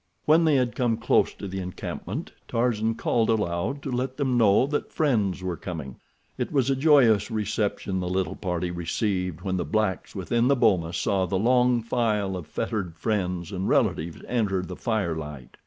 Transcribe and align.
When 0.25 0.45
they 0.45 0.55
had 0.55 0.73
come 0.75 0.97
close 0.97 1.31
to 1.35 1.47
the 1.47 1.59
encampment 1.59 2.31
Tarzan 2.47 2.95
called 2.95 3.29
aloud 3.29 3.83
to 3.83 3.91
let 3.91 4.17
them 4.17 4.35
know 4.35 4.65
that 4.65 4.91
friends 4.91 5.43
were 5.43 5.55
coming. 5.55 5.97
It 6.39 6.51
was 6.51 6.71
a 6.71 6.75
joyous 6.75 7.29
reception 7.29 7.99
the 7.99 8.09
little 8.09 8.35
party 8.35 8.71
received 8.71 9.41
when 9.41 9.57
the 9.57 9.63
blacks 9.63 10.15
within 10.15 10.47
the 10.47 10.55
boma 10.55 10.93
saw 10.93 11.27
the 11.27 11.37
long 11.37 11.83
file 11.83 12.35
of 12.35 12.47
fettered 12.47 12.97
friends 12.97 13.51
and 13.51 13.69
relatives 13.69 14.23
enter 14.27 14.63
the 14.63 14.75
firelight. 14.75 15.57